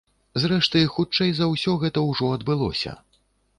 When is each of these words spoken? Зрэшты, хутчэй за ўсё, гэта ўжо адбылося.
Зрэшты, 0.43 0.81
хутчэй 0.93 1.35
за 1.41 1.51
ўсё, 1.53 1.75
гэта 1.85 2.05
ўжо 2.09 2.33
адбылося. 2.39 2.99